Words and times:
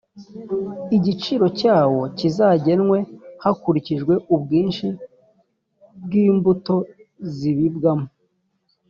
igiciro 0.97 1.45
cyawo 1.59 2.01
kizagenwe 2.17 2.97
hakurikijwe 3.43 4.13
ubwinshi 4.35 4.87
bw 6.03 6.11
imbuto 6.25 6.75
zibibwamo 7.35 8.07